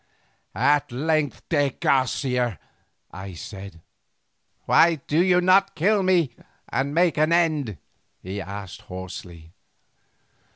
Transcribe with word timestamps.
"At 0.55 0.91
length, 0.91 1.47
de 1.47 1.69
Garcia!" 1.69 2.57
I 3.11 3.35
said. 3.35 3.81
"Why 4.65 4.95
do 4.95 5.23
you 5.23 5.41
not 5.41 5.75
kill 5.75 6.01
me 6.01 6.33
and 6.69 6.95
make 6.95 7.19
an 7.19 7.31
end?" 7.31 7.77
he 8.19 8.41
asked 8.41 8.81
hoarsely. 8.81 9.53